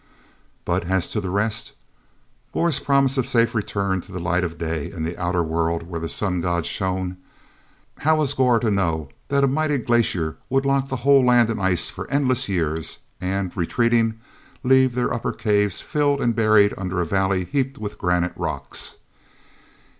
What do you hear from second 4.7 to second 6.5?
and that outer world where the Sun